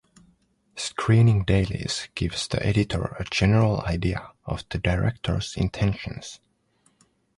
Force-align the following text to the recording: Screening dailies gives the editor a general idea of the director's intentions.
Screening 0.77 1.43
dailies 1.43 2.09
gives 2.15 2.47
the 2.47 2.65
editor 2.65 3.15
a 3.19 3.23
general 3.25 3.81
idea 3.81 4.31
of 4.47 4.67
the 4.69 4.79
director's 4.79 5.55
intentions. 5.55 6.39